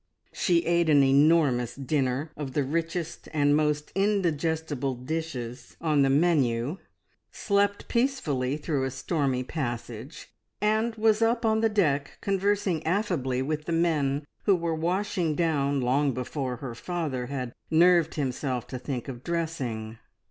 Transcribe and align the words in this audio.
She 0.33 0.65
ate 0.65 0.89
an 0.89 1.03
enormous 1.03 1.75
dinner 1.75 2.31
of 2.35 2.53
the 2.53 2.63
richest 2.63 3.29
and 3.33 3.55
most 3.55 3.91
indigestible 3.93 4.95
dishes 4.95 5.77
on 5.79 6.01
the 6.01 6.09
menu, 6.09 6.79
slept 7.31 7.87
peacefully 7.87 8.57
through 8.57 8.83
a 8.83 8.89
stormy 8.89 9.43
passage, 9.43 10.33
and 10.59 10.95
was 10.95 11.21
up 11.21 11.45
on 11.45 11.59
deck 11.61 12.17
conversing 12.19 12.83
affably 12.83 13.43
with 13.43 13.65
the 13.65 13.73
men 13.73 14.25
who 14.45 14.55
were 14.55 14.73
washing 14.73 15.35
down, 15.35 15.81
long 15.81 16.15
before 16.15 16.55
her 16.55 16.73
father 16.73 17.27
had 17.27 17.53
nerved 17.69 18.15
himself 18.15 18.65
to 18.69 18.79
think 18.79 19.07
of 19.07 19.23
dressing. 19.23 19.99